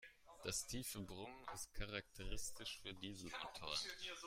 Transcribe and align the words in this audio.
Das 0.43 0.65
tiefe 0.65 0.99
Brummen 1.01 1.45
ist 1.53 1.71
charakteristisch 1.75 2.79
für 2.81 2.91
Dieselmotoren. 2.91 3.77